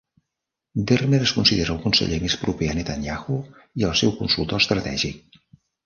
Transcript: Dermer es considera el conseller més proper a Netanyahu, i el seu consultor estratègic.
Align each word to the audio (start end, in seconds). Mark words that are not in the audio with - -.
Dermer 0.91 1.19
es 1.25 1.33
considera 1.39 1.75
el 1.75 1.83
conseller 1.85 2.19
més 2.25 2.39
proper 2.47 2.73
a 2.73 2.79
Netanyahu, 2.81 3.39
i 3.83 3.89
el 3.91 3.97
seu 4.05 4.19
consultor 4.25 4.65
estratègic. 4.67 5.43